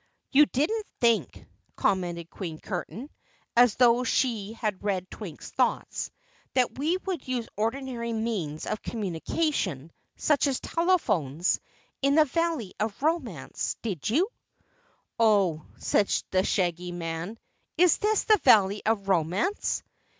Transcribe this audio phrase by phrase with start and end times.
[0.31, 1.45] "You didn't think,"
[1.75, 3.07] commented Queen Curtain,
[3.55, 6.09] as though she had read Twink's thoughts,
[6.55, 11.59] "that we would use ordinary means of communication, such as telephones,
[12.01, 14.27] in the Valley of Romance, did you?"
[15.19, 17.37] "Oh," said the Shaggy Man,
[17.77, 19.83] "is this the Valley of Romance?"